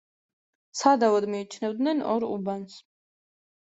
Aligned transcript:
სადავოდ 0.79 1.29
მიიჩნევდნენ 1.33 2.03
ორ 2.15 2.27
უბანს. 2.31 2.81